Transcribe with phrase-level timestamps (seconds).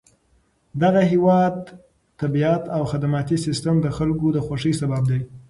[0.81, 1.57] دغه هېواد
[2.21, 5.19] طبیعت او خدماتي سیستم د خلکو د خوښۍ سبب دی.